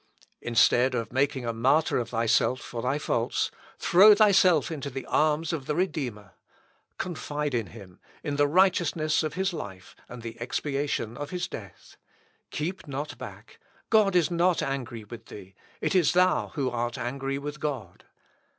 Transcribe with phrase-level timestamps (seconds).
[0.41, 5.53] Instead of making a martyr of thyself for thy faults, throw thyself into the arms
[5.53, 6.33] of the Redeemer.
[6.97, 11.97] Confide in him, in the righteousness of his life, and the expiation of his death.
[12.49, 13.59] Keep not back;
[13.91, 18.05] God is not angry with thee; it is thou who art angry with God.